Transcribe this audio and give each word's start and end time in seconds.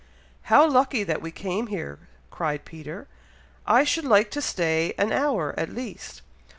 "How 0.49 0.67
lucky 0.67 1.03
that 1.03 1.21
we 1.21 1.29
came 1.29 1.67
here!" 1.67 1.99
cried 2.31 2.65
Peter. 2.65 3.07
"I 3.67 3.83
should 3.83 4.05
like 4.05 4.31
to 4.31 4.41
stay 4.41 4.95
an 4.97 5.11
hour 5.11 5.53
at 5.59 5.69
least!" 5.69 6.23